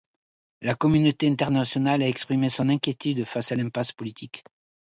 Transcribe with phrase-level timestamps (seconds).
[0.63, 4.43] La communauté internationale a exprimé son inquiétude face à l’impasse politique.